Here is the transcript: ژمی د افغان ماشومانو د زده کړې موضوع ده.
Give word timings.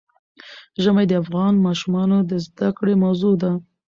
ژمی 0.83 1.05
د 1.07 1.13
افغان 1.23 1.53
ماشومانو 1.65 2.17
د 2.29 2.31
زده 2.45 2.69
کړې 2.77 2.93
موضوع 3.03 3.33
ده. 3.43 3.51